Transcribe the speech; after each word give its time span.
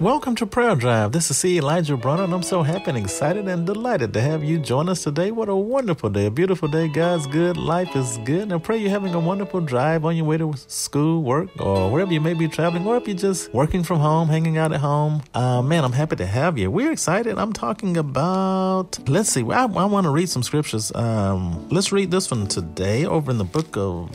Welcome 0.00 0.34
to 0.36 0.46
Prayer 0.46 0.74
Drive. 0.74 1.12
This 1.12 1.30
is 1.30 1.36
C. 1.36 1.56
Elijah 1.58 1.96
Bronner, 1.96 2.24
and 2.24 2.34
I'm 2.34 2.42
so 2.42 2.64
happy 2.64 2.86
and 2.90 2.98
excited 2.98 3.46
and 3.46 3.64
delighted 3.64 4.12
to 4.14 4.20
have 4.20 4.42
you 4.42 4.58
join 4.58 4.88
us 4.88 5.04
today. 5.04 5.30
What 5.30 5.48
a 5.48 5.54
wonderful 5.54 6.10
day, 6.10 6.26
a 6.26 6.32
beautiful 6.32 6.66
day. 6.66 6.88
God's 6.88 7.28
good, 7.28 7.56
life 7.56 7.94
is 7.94 8.18
good, 8.24 8.42
and 8.42 8.52
I 8.54 8.58
pray 8.58 8.76
you're 8.76 8.90
having 8.90 9.14
a 9.14 9.20
wonderful 9.20 9.60
drive 9.60 10.04
on 10.04 10.16
your 10.16 10.24
way 10.24 10.36
to 10.38 10.52
school, 10.66 11.22
work, 11.22 11.48
or 11.60 11.92
wherever 11.92 12.12
you 12.12 12.20
may 12.20 12.34
be 12.34 12.48
traveling, 12.48 12.84
or 12.84 12.96
if 12.96 13.06
you're 13.06 13.16
just 13.16 13.54
working 13.54 13.84
from 13.84 14.00
home, 14.00 14.28
hanging 14.28 14.58
out 14.58 14.72
at 14.72 14.80
home. 14.80 15.22
Uh, 15.32 15.62
man, 15.62 15.84
I'm 15.84 15.92
happy 15.92 16.16
to 16.16 16.26
have 16.26 16.58
you. 16.58 16.72
We're 16.72 16.90
excited. 16.90 17.38
I'm 17.38 17.52
talking 17.52 17.96
about, 17.96 18.98
let's 19.08 19.28
see, 19.30 19.42
I, 19.42 19.62
I 19.62 19.84
want 19.84 20.06
to 20.06 20.10
read 20.10 20.28
some 20.28 20.42
scriptures. 20.42 20.92
Um, 20.92 21.68
let's 21.68 21.92
read 21.92 22.10
this 22.10 22.32
one 22.32 22.48
today 22.48 23.06
over 23.06 23.30
in 23.30 23.38
the 23.38 23.44
book 23.44 23.76
of 23.76 24.10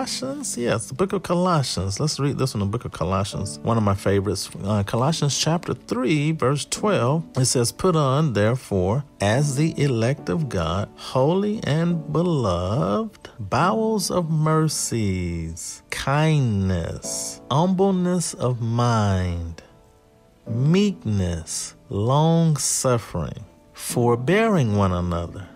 Colossians. 0.00 0.56
Yes, 0.56 0.86
the 0.86 0.94
book 0.94 1.12
of 1.12 1.22
Colossians. 1.22 2.00
Let's 2.00 2.18
read 2.18 2.38
this 2.38 2.54
one, 2.54 2.60
the 2.60 2.66
book 2.66 2.86
of 2.86 2.92
Colossians. 2.92 3.58
One 3.58 3.76
of 3.76 3.82
my 3.82 3.94
favorites. 3.94 4.48
Uh, 4.64 4.82
Colossians 4.82 5.38
chapter 5.38 5.74
3, 5.74 6.32
verse 6.32 6.64
12. 6.64 7.36
It 7.36 7.44
says, 7.44 7.70
Put 7.70 7.96
on, 7.96 8.32
therefore, 8.32 9.04
as 9.20 9.56
the 9.56 9.78
elect 9.78 10.30
of 10.30 10.48
God, 10.48 10.88
holy 10.96 11.60
and 11.64 12.10
beloved, 12.10 13.28
bowels 13.38 14.10
of 14.10 14.30
mercies, 14.30 15.82
kindness, 15.90 17.42
humbleness 17.50 18.32
of 18.32 18.62
mind, 18.62 19.62
meekness, 20.48 21.74
long 21.90 22.56
suffering, 22.56 23.44
forbearing 23.74 24.78
one 24.78 24.92
another 24.92 25.46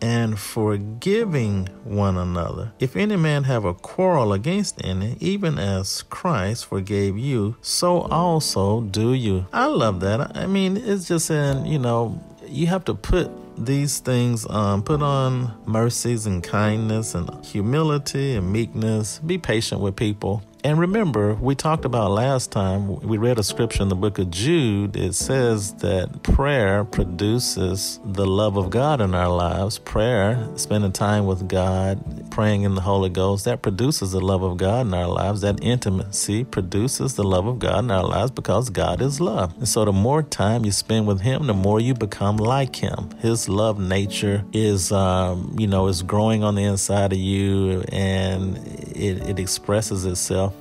and 0.00 0.38
forgiving 0.38 1.66
one 1.84 2.16
another. 2.16 2.72
If 2.78 2.96
any 2.96 3.16
man 3.16 3.44
have 3.44 3.64
a 3.64 3.74
quarrel 3.74 4.32
against 4.32 4.84
any, 4.84 5.16
even 5.20 5.58
as 5.58 6.02
Christ 6.02 6.66
forgave 6.66 7.18
you, 7.18 7.56
so 7.62 8.02
also 8.02 8.82
do 8.82 9.12
you. 9.12 9.46
I 9.52 9.66
love 9.66 10.00
that. 10.00 10.36
I 10.36 10.46
mean, 10.46 10.76
it's 10.76 11.08
just 11.08 11.30
in, 11.30 11.66
you 11.66 11.78
know, 11.78 12.22
you 12.46 12.66
have 12.68 12.84
to 12.86 12.94
put 12.94 13.30
these 13.58 13.98
things 13.98 14.46
um, 14.48 14.82
put 14.82 15.02
on 15.02 15.52
mercies 15.66 16.26
and 16.26 16.42
kindness 16.42 17.14
and 17.14 17.44
humility 17.44 18.36
and 18.36 18.52
meekness 18.52 19.18
be 19.18 19.36
patient 19.36 19.80
with 19.80 19.96
people 19.96 20.42
and 20.64 20.78
remember, 20.78 21.34
we 21.34 21.54
talked 21.54 21.84
about 21.84 22.10
last 22.10 22.50
time, 22.50 23.00
we 23.00 23.16
read 23.16 23.38
a 23.38 23.44
scripture 23.44 23.82
in 23.82 23.88
the 23.88 23.94
book 23.94 24.18
of 24.18 24.30
Jude. 24.30 24.96
It 24.96 25.14
says 25.14 25.74
that 25.74 26.22
prayer 26.24 26.84
produces 26.84 28.00
the 28.04 28.26
love 28.26 28.56
of 28.56 28.70
God 28.70 29.00
in 29.00 29.14
our 29.14 29.28
lives. 29.28 29.78
Prayer, 29.78 30.48
spending 30.56 30.90
time 30.90 31.26
with 31.26 31.48
God, 31.48 32.28
praying 32.32 32.62
in 32.62 32.74
the 32.74 32.80
Holy 32.80 33.08
Ghost, 33.08 33.44
that 33.44 33.62
produces 33.62 34.12
the 34.12 34.20
love 34.20 34.42
of 34.42 34.56
God 34.56 34.86
in 34.86 34.94
our 34.94 35.06
lives. 35.06 35.42
That 35.42 35.62
intimacy 35.62 36.42
produces 36.42 37.14
the 37.14 37.24
love 37.24 37.46
of 37.46 37.60
God 37.60 37.84
in 37.84 37.90
our 37.92 38.04
lives 38.04 38.32
because 38.32 38.68
God 38.68 39.00
is 39.00 39.20
love. 39.20 39.56
And 39.58 39.68
so 39.68 39.84
the 39.84 39.92
more 39.92 40.24
time 40.24 40.64
you 40.64 40.72
spend 40.72 41.06
with 41.06 41.20
Him, 41.20 41.46
the 41.46 41.54
more 41.54 41.78
you 41.78 41.94
become 41.94 42.36
like 42.36 42.76
Him. 42.76 43.10
His 43.20 43.48
love 43.48 43.78
nature 43.78 44.44
is, 44.52 44.90
um, 44.90 45.54
you 45.56 45.68
know, 45.68 45.86
is 45.86 46.02
growing 46.02 46.42
on 46.42 46.56
the 46.56 46.64
inside 46.64 47.12
of 47.12 47.18
you 47.18 47.84
and 47.92 48.87
it, 48.98 49.28
it 49.28 49.38
expresses 49.38 50.04
itself 50.04 50.54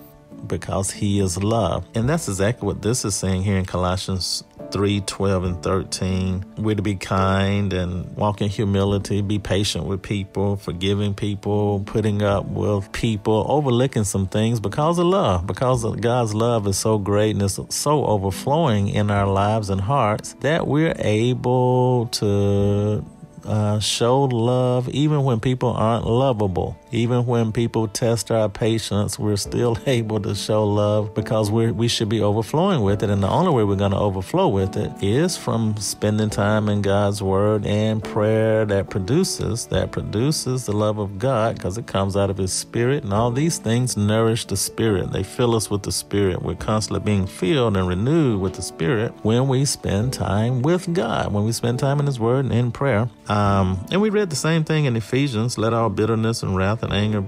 because 0.45 0.91
he 0.91 1.19
is 1.19 1.41
love. 1.41 1.85
And 1.95 2.07
that's 2.07 2.27
exactly 2.27 2.65
what 2.65 2.81
this 2.81 3.03
is 3.05 3.15
saying 3.15 3.43
here 3.43 3.57
in 3.57 3.65
Colossians 3.65 4.43
3 4.71 5.01
12 5.01 5.43
and 5.43 5.63
13. 5.63 6.45
We're 6.57 6.75
to 6.75 6.81
be 6.81 6.95
kind 6.95 7.73
and 7.73 8.15
walk 8.15 8.41
in 8.41 8.49
humility, 8.49 9.21
be 9.21 9.39
patient 9.39 9.85
with 9.85 10.01
people, 10.01 10.57
forgiving 10.57 11.13
people, 11.13 11.81
putting 11.85 12.21
up 12.21 12.45
with 12.45 12.91
people, 12.91 13.45
overlooking 13.47 14.03
some 14.03 14.27
things 14.27 14.59
because 14.59 14.99
of 14.99 15.05
love, 15.05 15.47
because 15.47 15.83
of 15.83 16.01
God's 16.01 16.33
love 16.33 16.67
is 16.67 16.77
so 16.77 16.97
great 16.97 17.31
and 17.31 17.41
it's 17.41 17.59
so 17.69 18.05
overflowing 18.05 18.89
in 18.89 19.09
our 19.09 19.27
lives 19.27 19.69
and 19.69 19.81
hearts 19.81 20.33
that 20.41 20.67
we're 20.67 20.95
able 20.97 22.07
to 22.07 23.03
uh, 23.47 23.79
show 23.79 24.23
love 24.23 24.89
even 24.89 25.23
when 25.23 25.39
people 25.39 25.69
aren't 25.69 26.05
lovable. 26.05 26.77
Even 26.91 27.25
when 27.25 27.51
people 27.51 27.87
test 27.87 28.31
our 28.31 28.49
patience, 28.49 29.17
we're 29.19 29.37
still 29.37 29.77
able 29.85 30.19
to 30.21 30.35
show 30.35 30.65
love 30.65 31.13
because 31.13 31.49
we 31.51 31.71
we 31.71 31.87
should 31.87 32.09
be 32.09 32.21
overflowing 32.21 32.81
with 32.81 33.03
it. 33.03 33.09
And 33.09 33.23
the 33.23 33.29
only 33.29 33.51
way 33.51 33.63
we're 33.63 33.75
going 33.75 33.91
to 33.91 33.97
overflow 33.97 34.47
with 34.47 34.77
it 34.77 34.91
is 35.01 35.37
from 35.37 35.77
spending 35.77 36.29
time 36.29 36.69
in 36.69 36.81
God's 36.81 37.21
Word 37.21 37.65
and 37.65 38.03
prayer 38.03 38.65
that 38.65 38.89
produces 38.89 39.67
that 39.67 39.91
produces 39.91 40.65
the 40.65 40.73
love 40.73 40.97
of 40.97 41.19
God 41.19 41.55
because 41.55 41.77
it 41.77 41.87
comes 41.87 42.15
out 42.15 42.29
of 42.29 42.37
His 42.37 42.53
Spirit. 42.53 43.03
And 43.03 43.13
all 43.13 43.31
these 43.31 43.57
things 43.57 43.97
nourish 43.97 44.45
the 44.45 44.57
Spirit. 44.57 45.11
They 45.11 45.23
fill 45.23 45.55
us 45.55 45.69
with 45.69 45.83
the 45.83 45.91
Spirit. 45.91 46.41
We're 46.41 46.55
constantly 46.55 47.03
being 47.03 47.27
filled 47.27 47.77
and 47.77 47.87
renewed 47.87 48.41
with 48.41 48.53
the 48.53 48.61
Spirit 48.61 49.13
when 49.23 49.47
we 49.47 49.65
spend 49.65 50.13
time 50.13 50.61
with 50.61 50.93
God. 50.93 51.33
When 51.33 51.45
we 51.45 51.51
spend 51.51 51.79
time 51.79 51.99
in 51.99 52.05
His 52.05 52.19
Word 52.19 52.45
and 52.45 52.53
in 52.53 52.71
prayer. 52.71 53.09
Um, 53.37 53.85
and 53.91 54.01
we 54.01 54.09
read 54.09 54.29
the 54.29 54.35
same 54.35 54.63
thing 54.63 54.85
in 54.85 54.95
Ephesians. 54.95 55.57
Let 55.57 55.73
all 55.73 55.89
bitterness 55.89 56.43
and 56.43 56.55
wrath 56.55 56.81
and 56.81 56.91
anger, 56.91 57.23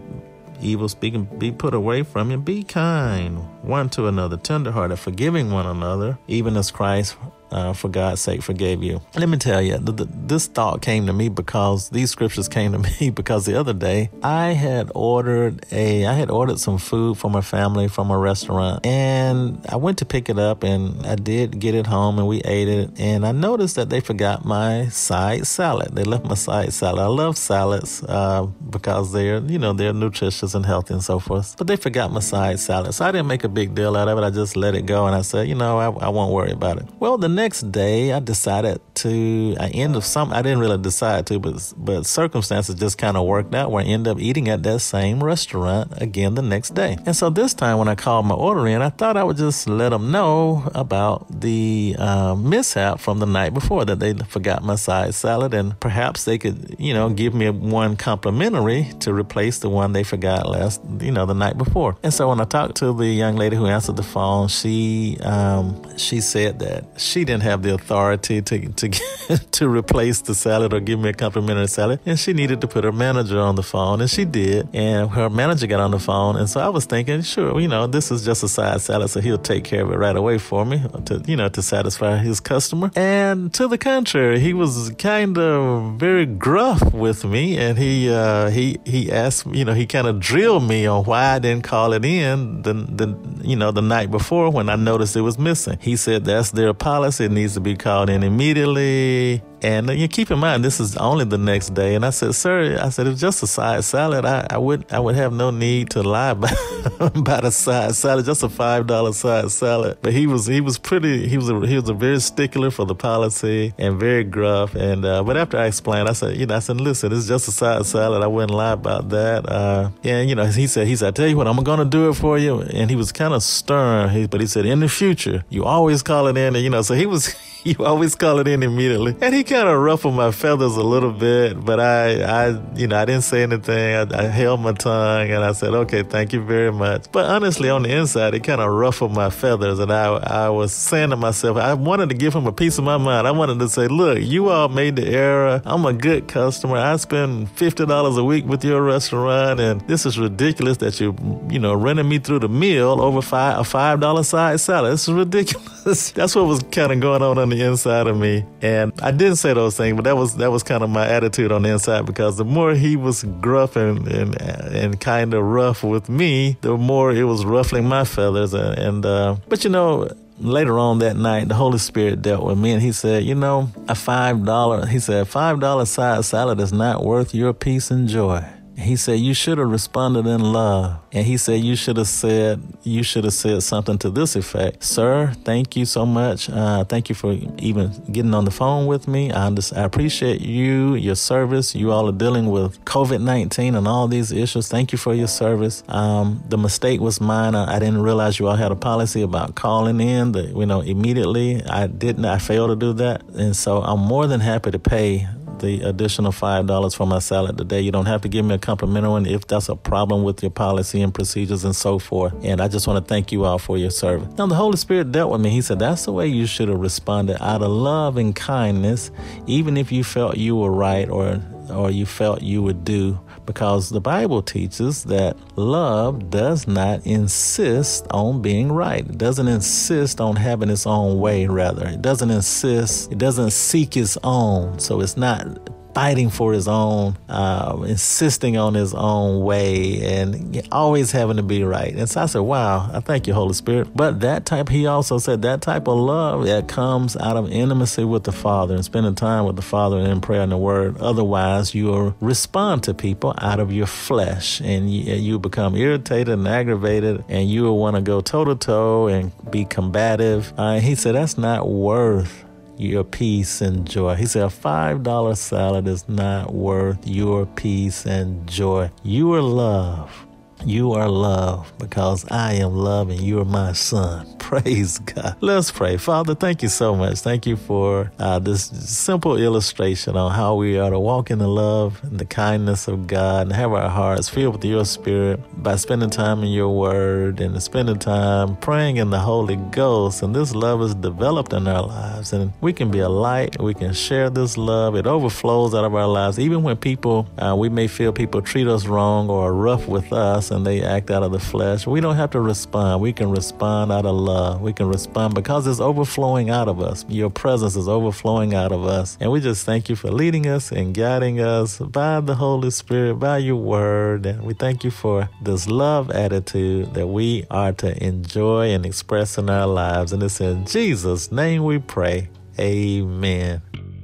evil 0.62 0.90
speaking 0.90 1.25
be 1.38 1.52
put 1.52 1.74
away 1.74 2.03
from 2.03 2.31
you. 2.31 2.38
Be 2.38 2.64
kind 2.64 3.38
one 3.64 3.90
to 3.92 4.08
another, 4.08 4.38
tenderhearted, 4.38 4.97
forgiving 4.97 5.52
one 5.52 5.68
another, 5.68 6.18
even 6.28 6.58
as 6.58 6.72
Christ 6.72 7.16
uh, 7.52 7.74
for 7.74 7.90
God's 7.90 8.22
sake 8.22 8.42
forgave 8.42 8.84
you. 8.84 9.02
Let 9.16 9.30
me 9.30 9.38
tell 9.38 9.62
you, 9.62 9.78
this 9.78 10.48
thought 10.48 10.82
came 10.82 11.08
to 11.08 11.14
me 11.14 11.30
because 11.30 11.90
these 11.90 12.12
scriptures 12.12 12.48
came 12.48 12.72
to 12.74 12.80
me 13.00 13.10
because 13.10 13.46
the 13.46 13.60
other 13.60 13.74
day 13.74 14.10
I 14.24 14.52
had 14.52 14.92
ordered 14.96 15.66
a, 15.72 16.06
I 16.06 16.14
had 16.14 16.30
ordered 16.30 16.59
some 16.59 16.78
food 16.78 17.18
for 17.18 17.30
my 17.30 17.42
family 17.42 17.88
from 17.88 18.12
a 18.12 18.18
restaurant 18.18 18.86
and 18.86 19.66
I 19.70 19.76
went 19.76 19.98
to 20.00 20.06
pick 20.06 20.30
it 20.30 20.40
up 20.40 20.64
and 20.64 21.06
I 21.06 21.16
did 21.16 21.59
get 21.59 21.76
it 21.76 21.88
home 21.88 22.20
and 22.20 22.28
we 22.28 22.42
ate 22.42 22.68
it 22.68 23.00
and 23.00 23.26
I 23.26 23.32
noticed 23.32 23.76
that 23.76 23.90
they 23.90 24.00
forgot 24.00 24.46
my 24.46 24.88
side 24.90 25.48
salad. 25.48 25.96
They 25.96 26.04
left 26.04 26.26
my 26.26 26.36
side 26.36 26.74
salad. 26.74 27.00
I 27.00 27.08
love 27.08 27.38
salads 27.38 28.04
uh, 28.04 28.46
because 28.70 29.12
they're, 29.14 29.40
you 29.40 29.59
know, 29.59 29.74
they're 29.74 29.94
nutritious 29.94 30.54
and 30.54 30.66
healthy 30.66 30.94
and 30.94 31.04
so 31.04 31.20
forth. 31.20 31.56
But 31.58 31.68
they 31.68 31.76
forgot 31.76 32.12
my 32.12 32.20
side 32.20 32.59
salad. 32.59 32.94
So 32.94 33.06
I 33.06 33.12
didn't 33.12 33.28
make 33.28 33.44
a 33.44 33.50
big 33.50 33.76
deal 33.76 33.96
out 33.96 34.08
of 34.08 34.18
it. 34.18 34.22
I 34.22 34.30
just 34.30 34.56
let 34.56 34.76
it 34.76 34.86
go 34.86 35.08
and 35.08 35.16
I 35.16 35.22
said, 35.22 35.48
you 35.48 35.56
know, 35.56 35.78
I, 35.78 36.06
I 36.06 36.09
won't 36.09 36.34
worry 36.34 36.52
about 36.52 36.78
it. 36.78 36.88
Well, 37.00 37.18
the 37.18 37.30
next 37.40 37.72
day, 37.72 38.12
I 38.12 38.20
decided 38.20 38.82
to. 38.96 39.56
I 39.60 39.70
end 39.70 39.96
of 39.96 40.04
some. 40.04 40.34
I 40.34 40.42
didn't 40.42 40.60
really 40.60 40.78
decide 40.78 41.26
to, 41.28 41.40
but 41.40 41.74
but 41.78 42.06
circumstances 42.06 42.76
just 42.76 42.98
kind 42.98 43.16
of 43.16 43.26
worked 43.26 43.56
out 43.56 43.72
where 43.72 43.84
I 43.84 43.88
end 43.88 44.08
up 44.08 44.20
eating 44.20 44.50
at 44.50 44.64
that 44.64 44.80
same 44.80 45.24
restaurant 45.24 45.94
again 46.02 46.36
the 46.36 46.42
next 46.42 46.72
day. 46.76 46.98
And 47.06 47.16
so 47.16 47.30
this 47.30 47.54
time, 47.54 47.78
when 47.78 47.88
I 47.88 47.96
called 47.96 48.26
my 48.26 48.36
order 48.36 48.68
in, 48.68 48.82
I 48.82 48.90
thought 48.90 49.16
I 49.16 49.24
would 49.24 49.38
just 49.38 49.70
let 49.70 49.90
them 49.90 50.12
know 50.12 50.70
about 50.76 51.42
the 51.42 51.96
uh, 51.98 52.36
mishap 52.36 53.00
from 53.00 53.20
the 53.20 53.26
night 53.26 53.54
before 53.54 53.86
that 53.86 54.00
they 54.00 54.14
forgot 54.36 54.64
my 54.64 54.76
side 54.76 55.16
salad, 55.16 55.54
and 55.54 55.80
perhaps 55.80 56.26
they 56.26 56.38
could, 56.38 56.76
you 56.78 56.94
know, 56.94 57.10
give 57.10 57.34
me 57.34 57.50
one 57.50 57.96
complimentary 57.96 58.90
to 59.00 59.14
replace 59.14 59.60
the 59.60 59.70
one 59.70 59.94
they 59.94 60.04
forgot 60.04 60.50
last, 60.50 60.82
you 61.00 61.12
know, 61.12 61.26
the 61.26 61.34
night 61.46 61.58
before. 61.58 61.96
And 62.04 62.14
so 62.14 62.30
when 62.30 62.42
I 62.42 62.46
talked 62.46 62.76
to 62.78 62.94
the 62.94 63.08
young 63.08 63.36
lady 63.38 63.56
who 63.56 63.66
answered 63.66 63.96
the 63.96 64.04
phone, 64.04 64.50
she 64.50 65.18
um, 65.22 65.98
she 65.98 66.20
said 66.20 66.60
that 66.60 66.84
she 66.98 67.24
didn't 67.29 67.44
have 67.44 67.62
the 67.62 67.73
authority 67.73 68.41
to 68.41 68.70
to 68.70 68.90
to 69.52 69.70
replace 69.70 70.22
the 70.22 70.34
salad 70.34 70.73
or 70.73 70.79
give 70.79 70.99
me 70.99 71.09
a 71.09 71.14
complimentary 71.14 71.67
salad, 71.67 71.99
and 72.05 72.20
she 72.20 72.34
needed 72.34 72.59
to 72.61 72.67
put 72.67 72.84
her 72.84 72.91
manager 72.91 73.40
on 73.40 73.55
the 73.55 73.64
phone, 73.64 74.02
and 74.02 74.09
she 74.09 74.26
did. 74.26 74.67
And 74.73 75.11
her 75.11 75.29
manager 75.29 75.67
got 75.67 75.79
on 75.79 75.91
the 75.91 75.99
phone, 75.99 76.35
and 76.35 76.49
so 76.49 76.59
I 76.59 76.70
was 76.70 76.85
thinking, 76.85 77.22
sure, 77.22 77.59
you 77.59 77.67
know, 77.67 77.85
this 77.87 78.11
is 78.11 78.26
just 78.26 78.43
a 78.43 78.49
side 78.49 78.81
salad, 78.81 79.09
so 79.09 79.22
he'll 79.22 79.37
take 79.37 79.64
care 79.64 79.84
of 79.84 79.91
it 79.91 79.97
right 79.97 80.16
away 80.16 80.37
for 80.40 80.66
me 80.66 80.81
to 81.05 81.22
you 81.28 81.35
know 81.35 81.49
to 81.49 81.61
satisfy 81.61 82.17
his 82.17 82.40
customer. 82.40 82.90
And 82.96 83.53
to 83.53 83.67
the 83.67 83.78
contrary, 83.78 84.40
he 84.40 84.53
was 84.53 84.91
kind 84.97 85.37
of 85.37 85.99
very 85.99 86.25
gruff 86.25 86.93
with 86.93 87.23
me, 87.23 87.58
and 87.58 87.78
he 87.78 88.09
uh, 88.09 88.49
he 88.49 88.79
he 88.85 89.11
asked, 89.11 89.46
you 89.47 89.66
know, 89.66 89.73
he 89.73 89.85
kind 89.85 90.08
of 90.08 90.20
drilled 90.20 90.67
me 90.67 90.87
on 90.87 91.03
why 91.03 91.35
I 91.35 91.40
didn't 91.40 91.64
call 91.64 91.93
it 91.93 92.03
in 92.03 92.64
the 92.64 92.73
the 92.73 93.08
you 93.43 93.55
know 93.55 93.72
the 93.72 93.82
night 93.82 94.09
before 94.09 94.49
when 94.49 94.67
I 94.70 94.75
noticed 94.75 95.16
it 95.16 95.22
was 95.22 95.37
missing. 95.37 95.78
He 95.79 95.96
said 95.96 96.25
that's 96.25 96.52
their 96.52 96.73
policy. 96.73 97.19
It 97.20 97.32
needs 97.32 97.56
to 97.56 97.60
be 97.60 97.76
called 97.76 98.10
in 98.10 98.24
immediately 98.24 99.44
And 99.61 99.90
you 99.90 100.08
keep 100.08 100.32
in 100.32 100.40
mind, 100.40 100.64
this 100.64 100.79
is 100.79 100.96
only 100.97 101.26
the 101.26 101.38
next 101.38 101.73
day. 101.73 101.96
And 101.96 102.06
I 102.06 102.11
said, 102.11 102.34
sir, 102.35 102.79
I 102.82 102.90
said, 102.90 103.08
it's 103.08 103.20
just 103.20 103.44
a 103.44 103.47
side 103.47 103.84
salad. 103.84 104.26
I, 104.26 104.47
I 104.50 104.58
would 104.58 104.85
I 104.91 105.00
would 105.00 105.16
have 105.16 105.34
no 105.34 105.52
need 105.52 105.90
to 105.91 106.03
lie 106.03 106.32
about, 106.32 106.53
about 107.00 107.44
a 107.44 107.52
side 107.52 107.96
salad, 107.96 108.26
just 108.26 108.44
a 108.44 108.50
five 108.50 108.88
dollar 108.88 109.14
side 109.14 109.52
salad. 109.52 109.97
But 110.02 110.14
he 110.14 110.28
was 110.28 110.46
he 110.46 110.61
was 110.61 110.78
pretty 110.78 111.28
he 111.28 111.38
was 111.38 111.50
a, 111.50 111.67
he 111.67 111.76
was 111.76 111.90
a 111.90 111.94
very 111.94 112.20
stickler 112.20 112.72
for 112.72 112.85
the 112.85 112.96
policy 112.96 113.73
and 113.78 114.00
very 114.00 114.23
gruff. 114.23 114.76
And 114.76 115.03
uh, 115.06 115.23
but 115.23 115.35
after 115.38 115.58
I 115.58 115.66
explained, 115.66 116.08
I 116.08 116.14
said, 116.14 116.38
you 116.38 116.46
know, 116.46 116.56
I 116.56 116.59
said, 116.59 116.79
listen, 116.79 117.11
it's 117.11 117.28
just 117.28 117.47
a 117.47 117.52
side 117.52 117.85
salad. 117.85 118.23
I 118.23 118.28
wouldn't 118.28 118.52
lie 118.52 118.73
about 118.73 119.09
that. 119.09 119.50
Uh, 119.50 119.90
and 120.03 120.29
you 120.29 120.35
know, 120.35 120.46
he 120.46 120.67
said 120.67 120.88
he 120.88 120.96
said, 120.96 121.09
I 121.09 121.11
tell 121.11 121.28
you 121.28 121.38
what, 121.38 121.47
I'm 121.47 121.61
gonna 121.64 121.85
do 121.85 122.09
it 122.09 122.14
for 122.14 122.38
you. 122.38 122.61
And 122.61 122.90
he 122.90 122.96
was 122.96 123.11
kind 123.11 123.34
of 123.34 123.44
stern, 123.44 124.28
but 124.28 124.41
he 124.41 124.47
said, 124.47 124.66
in 124.66 124.79
the 124.79 124.90
future, 124.90 125.44
you 125.50 125.66
always 125.66 126.02
call 126.02 126.28
it 126.28 126.38
in. 126.38 126.56
And 126.56 126.64
you 126.64 126.70
know, 126.70 126.82
so 126.82 126.94
he 126.94 127.06
was. 127.06 127.35
you 127.64 127.76
always 127.85 128.16
call 128.16 128.40
it 128.40 128.47
in 128.47 128.64
immediately. 128.64 129.16
And 129.22 129.34
he 129.34 129.44
kind 129.44 129.67
of 129.67 129.79
ruffled 129.79 130.14
my 130.14 130.32
feathers 130.32 130.76
a 130.78 130.84
little 130.84 131.11
bit, 131.11 131.64
but 131.64 131.79
I, 131.79 132.22
I, 132.22 132.76
you 132.76 132.88
know, 132.88 132.97
I 132.97 133.06
didn't 133.06 133.23
say 133.23 133.44
anything. 133.44 133.96
I, 133.96 134.20
I 134.20 134.23
held 134.28 134.61
my 134.61 134.73
tongue 134.73 135.29
and 135.29 135.44
I 135.44 135.52
said, 135.52 135.73
okay, 135.73 136.03
thank 136.03 136.34
you 136.34 136.41
very 136.41 136.72
much. 136.72 137.11
But 137.11 137.26
honestly, 137.26 137.70
on 137.70 137.84
the 137.84 137.96
inside, 137.96 138.34
it 138.34 138.44
kind 138.44 138.61
of 138.61 138.72
ruffled 138.72 139.14
my 139.14 139.29
feathers. 139.29 139.79
And 139.79 139.91
I, 139.91 140.06
I 140.06 140.50
was 140.50 140.73
saying 140.73 141.09
to 141.09 141.17
myself, 141.17 141.58
I 141.58 141.73
wanted 141.73 142.09
to 142.09 142.16
give 142.16 142.34
him 142.34 142.47
a 142.47 142.52
piece 142.52 142.78
of 142.78 142.84
my 142.84 142.97
mind. 142.97 143.28
I 143.28 143.32
wanted 143.32 143.59
to 143.59 143.70
say, 143.70 143.88
look, 143.88 144.20
you 144.22 144.50
all 144.50 144.70
made 144.70 144.96
the 144.96 145.08
error. 145.08 145.61
I'm 145.66 145.85
a 145.85 145.94
good 145.94 146.28
customer. 146.28 146.78
I 146.78 146.96
spend 146.97 147.47
$50 147.56 148.17
a 148.17 148.23
week 148.23 148.46
with 148.46 148.64
your 148.64 148.82
restaurant. 148.82 149.59
And 149.59 149.82
this 149.82 150.06
is 150.06 150.17
ridiculous 150.17 150.78
that 150.78 151.00
you, 151.00 151.16
you 151.50 151.59
know, 151.59 151.73
running 151.73 152.08
me 152.08 152.20
through 152.20 152.40
the 152.40 152.50
meal 152.50 153.02
over 153.02 153.22
five, 153.22 153.58
a 153.59 153.61
$5 153.61 154.26
side 154.26 154.59
salad. 154.59 154.94
This 154.94 155.08
is 155.08 155.14
ridiculous. 155.14 156.11
That's 156.11 156.35
what 156.35 156.46
was 156.46 156.64
kind 156.72 156.91
of 156.91 157.00
going 157.00 157.22
on 157.22 157.48
on 157.51 157.57
the 157.57 157.63
inside 157.66 158.07
of 158.07 158.17
me. 158.17 158.46
And 158.61 158.93
I 159.01 159.11
didn't 159.11 159.37
say 159.37 159.53
those 159.53 159.75
things, 159.75 159.96
but 159.96 160.05
that 160.05 160.16
was 160.16 160.35
that 160.37 160.51
was 160.51 160.63
kind 160.63 160.84
of 160.84 160.90
my 160.90 161.07
attitude 161.07 161.51
on 161.51 161.63
the 161.63 161.69
inside 161.69 162.05
because 162.05 162.37
the 162.37 162.46
more 162.46 162.73
he 162.73 162.96
was 162.96 163.23
gruff 163.41 163.75
and 163.75 164.07
and, 164.07 164.41
and 164.41 164.99
kind 164.99 165.34
of 165.34 165.43
rough 165.43 165.84
with 165.84 166.09
me, 166.09 166.57
the 166.61 166.78
more 166.78 167.11
it 167.11 167.23
was 167.23 167.46
ruffling 167.46 167.85
my 167.85 168.03
feathers. 168.03 168.53
And, 168.53 168.78
and 168.78 169.05
uh, 169.05 169.37
but 169.47 169.63
you 169.63 169.69
know 169.69 170.09
later 170.40 170.79
on 170.79 170.99
that 170.99 171.17
night, 171.17 171.49
the 171.49 171.55
Holy 171.55 171.79
Spirit 171.79 172.22
dealt 172.22 172.46
with 172.46 172.57
me 172.57 172.72
and 172.72 172.81
he 172.81 172.93
said, 172.93 173.23
You 173.23 173.35
know, 173.35 173.69
a 173.90 173.93
$5, 173.93 174.87
he 174.87 174.97
said, 174.99 175.28
$5 175.28 175.87
side 175.87 176.23
salad 176.23 176.61
is 176.61 176.72
not 176.72 177.03
worth 177.03 177.35
your 177.35 177.51
peace 177.51 177.91
and 177.91 178.07
joy. 178.07 178.46
He 178.79 178.96
said, 178.96 179.20
You 179.20 179.34
should 179.34 179.58
have 179.58 179.70
responded 179.70 180.26
in 180.26 180.40
love. 180.40 180.99
And 181.11 181.26
he 181.26 181.37
said, 181.37 181.61
You 181.61 181.76
should 181.76 181.97
have 181.97 182.08
said, 182.08 182.61
you 182.84 183.03
should 183.03 183.26
have 183.26 183.34
said 183.34 183.61
something 183.61 183.97
to 183.99 184.09
this 184.09 184.35
effect. 184.35 184.84
Sir, 184.84 185.34
thank 185.43 185.76
you 185.76 185.85
so 185.85 186.05
much. 186.05 186.49
Uh, 186.49 186.85
thank 186.85 187.09
you 187.09 187.16
for 187.16 187.34
even 187.58 187.91
getting 188.11 188.34
on 188.34 188.46
the 188.46 188.52
phone 188.52 188.87
with 188.87 189.08
me. 189.08 189.31
I, 189.31 189.49
just, 189.52 189.76
I 189.76 189.84
appreciate 189.84 190.41
you, 190.41 190.96
your 190.96 191.16
service. 191.16 191.76
You 191.76 191.91
all 191.91 192.08
are 192.08 192.14
dealing 192.14 192.49
with 192.49 192.84
COVID 192.85 193.22
19 193.22 193.76
and 193.76 193.87
all 193.87 194.08
these 194.08 194.31
issues. 194.31 194.70
Thank 194.70 194.91
you 194.91 194.97
for 194.97 195.14
your 195.14 195.28
service. 195.28 195.84
Um, 195.90 196.43
the 196.47 196.58
mistake 196.58 197.02
was 197.02 197.20
mine. 197.20 197.55
I, 197.55 197.75
I, 197.75 197.79
didn't 197.79 198.02
realize 198.02 198.40
you 198.40 198.47
all 198.47 198.55
had 198.55 198.72
a 198.72 198.75
policy 198.75 199.22
about 199.22 199.55
calling 199.55 199.99
in, 199.99 200.32
the, 200.32 200.43
you 200.43 200.66
know, 200.66 200.82
immediately. 200.82 201.64
I 201.66 201.87
didn't, 201.87 202.25
I 202.25 202.37
failed 202.37 202.70
to 202.70 202.75
do 202.75 202.93
that. 202.93 203.23
And 203.29 203.55
so 203.55 203.82
I'm 203.82 203.99
more 203.99 204.25
than 204.28 204.40
happy 204.40 204.72
to 204.72 204.79
pay 204.79 205.28
the 205.59 205.82
additional 205.82 206.32
$5 206.32 206.96
for 206.96 207.08
my 207.08 207.20
salad 207.20 207.58
today. 207.58 207.82
You 207.82 207.91
don't 207.91 208.06
have 208.06 208.22
to 208.22 208.28
give 208.29 208.46
me 208.46 208.56
a 208.56 208.58
complimentary 208.58 209.09
one 209.09 209.26
if 209.26 209.47
that's 209.47 209.70
a 209.70 209.76
problem 209.76 210.23
with 210.23 210.41
your 210.41 210.52
policy 210.52 211.02
and 211.02 211.14
procedures 211.14 211.64
and 211.64 211.76
so 211.76 212.00
forth. 212.00 212.34
And 212.44 212.61
I 212.61 212.67
just 212.67 212.88
want 212.88 213.03
to 213.03 213.08
thank 213.08 213.32
you 213.32 213.46
all 213.46 213.59
for 213.59 213.78
your 213.78 213.90
service. 213.90 214.28
Now, 214.38 214.47
the 214.47 214.56
Holy 214.56 214.78
Spirit 214.78 215.11
dealt 215.11 215.32
with 215.32 215.41
me. 215.41 215.50
He 215.50 215.61
said, 215.61 215.79
That's 215.79 216.06
the 216.06 216.14
way 216.14 216.28
you 216.28 216.46
should 216.46 216.70
have 216.70 216.79
responded 216.79 217.41
out 217.44 217.61
of 217.61 217.70
love 217.70 218.17
and 218.17 218.35
kindness, 218.35 219.11
even 219.47 219.78
if 219.78 219.91
you 219.91 220.03
felt 220.03 220.38
you 220.38 220.56
were 220.56 220.72
right 220.72 221.09
or 221.09 221.41
or 221.70 221.91
you 221.91 222.06
felt 222.06 222.41
you 222.41 222.64
would 222.64 222.84
do 222.84 223.20
because 223.49 223.90
the 223.90 223.99
Bible 223.99 224.43
teaches 224.43 225.03
that 225.05 225.35
love 225.57 226.29
does 226.29 226.67
not 226.67 227.03
insist 227.03 228.05
on 228.11 228.43
being 228.43 228.72
right. 228.72 228.99
It 228.99 229.17
doesn't 229.17 229.47
insist 229.47 230.22
on 230.22 230.35
having 230.35 230.69
its 230.69 230.85
own 230.85 231.17
way, 231.17 231.47
rather. 231.47 231.87
It 231.87 232.03
doesn't 232.03 232.29
insist, 232.29 233.11
it 233.11 233.17
doesn't 233.17 233.49
seek 233.49 233.97
its 233.97 234.19
own. 234.23 234.78
So 234.78 235.01
it's 235.01 235.17
not 235.17 235.47
fighting 235.94 236.30
for 236.30 236.53
his 236.53 236.68
own, 236.68 237.18
uh, 237.28 237.84
insisting 237.88 238.58
on 238.58 238.74
his 238.74 238.94
own 238.94 239.44
way, 239.44 240.02
and 240.03 240.68
always 240.72 241.12
having 241.12 241.38
to 241.38 241.44
be 241.44 241.64
right. 241.64 241.94
And 241.94 242.09
so 242.09 242.22
I 242.22 242.26
said, 242.26 242.40
Wow, 242.40 242.90
I 242.94 243.00
thank 243.00 243.28
you, 243.28 243.34
Holy 243.34 243.53
Spirit. 243.53 243.90
But 243.96 244.20
that 244.22 244.46
type, 244.46 244.70
he 244.70 244.86
also 244.86 245.18
said, 245.18 245.41
that 245.41 245.62
type 245.62 245.88
of 245.88 245.97
love 245.97 246.46
that 246.46 246.68
comes 246.68 247.16
out 247.18 247.38
of 247.38 247.52
intimacy 247.52 248.03
with 248.03 248.24
the 248.24 248.32
Father 248.32 248.76
and 248.76 248.86
spending 248.86 249.16
time 249.16 249.46
with 249.46 249.56
the 249.56 249.62
Father 249.62 249.97
and 249.97 250.08
in 250.08 250.22
prayer 250.22 250.41
and 250.41 250.52
the 250.52 250.58
Word. 250.58 250.97
Otherwise, 251.00 251.74
you'll 251.74 252.16
respond 252.20 252.84
to 252.84 252.94
people 252.94 253.34
out 253.38 253.59
of 253.59 253.72
your 253.72 253.88
flesh 253.88 254.62
and 254.62 254.94
you, 254.94 255.14
you 255.16 255.40
become 255.40 255.76
irritated 255.76 256.30
and 256.30 256.48
aggravated, 256.48 257.24
and 257.27 257.50
you 257.50 257.63
will 257.63 257.77
want 257.77 257.96
to 257.96 258.01
go 258.01 258.22
toe 258.22 258.46
to 258.46 258.56
toe 258.56 259.08
and 259.08 259.32
be 259.51 259.65
combative. 259.65 260.53
Uh, 260.58 260.80
he 260.80 260.96
said, 260.96 261.15
That's 261.15 261.38
not 261.38 261.68
worth 261.68 262.46
your 262.79 263.03
peace 263.03 263.62
and 263.62 263.88
joy. 263.88 264.15
He 264.15 264.25
said, 264.25 264.43
a 264.43 264.48
$5 264.48 265.38
salad 265.38 265.88
is 265.88 266.08
not 266.08 266.53
worth 266.53 267.05
your 267.05 267.46
peace 267.46 268.05
and 268.05 268.48
joy. 268.48 268.89
You 269.03 269.34
are 269.34 269.41
love. 269.41 270.25
You 270.65 270.91
are 270.94 271.08
love 271.08 271.72
because 271.79 272.29
I 272.29 272.53
am 272.56 272.75
love 272.75 273.10
and 273.10 273.20
you 273.20 273.39
are 273.39 273.46
my 273.46 273.72
son. 273.72 274.27
Praise 274.39 274.98
God. 275.00 275.36
Let's 275.41 275.72
pray. 275.72 275.98
Father, 275.98 276.36
thank 276.36 276.63
you 276.63 276.70
so 276.70 276.96
much. 276.96 277.20
Thank 277.20 277.46
you 277.46 277.56
for 277.56 278.12
uh, 278.20 278.39
this 278.39 278.63
simple 278.65 279.38
illustration 279.38 280.17
on 280.17 280.32
how 280.34 280.56
we 280.56 280.77
are 280.77 280.89
to 280.89 281.00
walk 281.00 281.29
in 281.32 281.38
the 281.38 281.48
love 281.48 282.00
and 282.03 282.20
the 282.20 282.25
kindness 282.25 282.88
of 282.88 283.08
God 283.08 283.44
and 283.48 283.53
have 283.56 283.72
our 283.72 283.89
hearts 283.89 284.27
filled 284.27 284.56
with 284.56 284.65
your 284.65 284.86
spirit 284.86 285.39
by 285.63 285.75
spending 285.75 286.10
time 286.10 286.41
in 286.44 286.50
your 286.50 286.75
word 286.75 287.39
and 287.39 287.62
spending 287.62 288.00
time 288.00 288.58
praying 288.58 288.98
in 288.98 289.12
the 289.12 289.20
Holy 289.20 289.56
Ghost. 289.56 290.24
And 290.24 290.36
this 290.36 290.56
love 290.56 290.82
is 290.82 290.96
developed 290.96 291.53
in 291.53 291.67
our 291.67 291.84
lives. 291.86 292.34
And 292.34 292.51
we 292.60 292.74
can 292.74 292.89
be 292.89 293.00
a 293.00 293.10
light. 293.10 293.62
We 293.62 293.75
can 293.75 293.94
share 293.94 294.32
this 294.32 294.58
love. 294.58 294.96
It 294.96 295.06
overflows 295.06 295.75
out 295.75 295.86
of 295.86 295.94
our 295.94 296.08
lives. 296.08 296.39
Even 296.39 296.63
when 296.63 296.75
people, 296.75 297.27
uh, 297.38 297.56
we 297.56 297.70
may 297.70 297.88
feel 297.88 298.12
people 298.12 298.41
treat 298.41 298.67
us 298.67 298.88
wrong 298.88 299.29
or 299.29 299.53
rough 299.53 299.88
with 299.88 300.12
and 300.51 300.65
they 300.65 300.81
act 300.81 301.12
out 301.12 301.24
of 301.24 301.31
the 301.31 301.39
flesh, 301.39 301.86
we 301.88 302.01
don't 302.01 302.15
have 302.15 302.31
to 302.31 302.39
respond. 302.39 303.01
We 303.01 303.13
can 303.13 303.29
respond 303.31 303.91
out 303.91 304.05
of 304.05 304.15
love. 304.15 304.62
We 304.62 304.74
can 304.74 304.88
respond 304.88 305.36
because 305.36 305.67
it's 305.67 305.79
overflowing 305.79 306.50
out 306.50 306.67
of 306.67 306.81
us. 306.81 307.05
Your 307.07 307.29
presence 307.29 307.75
is 307.75 307.88
overflowing 307.88 308.53
out 308.53 308.72
of 308.72 308.86
us. 308.86 309.17
And 309.19 309.31
we 309.31 309.39
just 309.39 309.65
thank 309.65 309.89
you 309.89 309.96
for 309.96 310.12
leading 310.12 310.48
us 310.48 310.72
and 310.72 310.93
guiding 310.93 311.39
us 311.39 311.79
by 311.79 312.19
the 312.19 312.36
Holy 312.36 312.72
Spirit, 312.72 313.15
by 313.15 313.38
your 313.39 313.57
word. 313.57 314.25
And 314.25 314.43
we 314.43 314.53
thank 314.53 314.84
you 314.84 314.91
for 314.91 315.29
this 315.41 315.67
love 315.67 316.12
attitude 316.12 316.93
that 316.93 317.07
we 317.07 317.46
are 317.50 317.74
to 317.74 318.03
enjoy 318.03 318.72
and 318.72 318.86
express 318.86 319.38
in 319.38 319.50
our 319.50 319.67
lives. 319.67 320.13
And 320.13 320.24
it's 320.24 320.41
in 320.41 320.65
Jesus' 320.65 321.31
name 321.31 321.63
we 321.63 321.79
pray. 321.79 322.29
Amen. 322.60 323.69